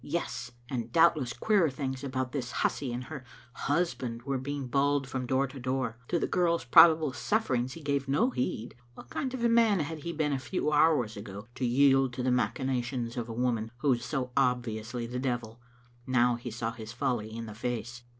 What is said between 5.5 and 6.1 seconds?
door.